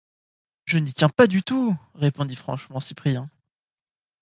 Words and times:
Je 0.65 0.79
n’y 0.79 0.91
tiens 0.95 1.09
pas 1.09 1.27
du 1.27 1.43
tout! 1.43 1.77
répondit 1.93 2.35
franchement 2.35 2.79
Cyprien. 2.79 3.29